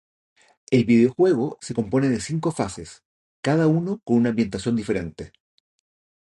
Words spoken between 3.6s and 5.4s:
uno con una ambientación diferente.